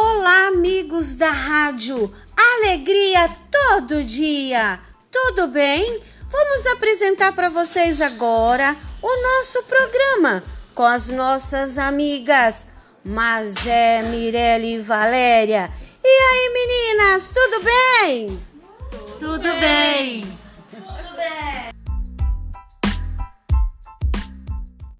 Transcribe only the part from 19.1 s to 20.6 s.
Tudo bem.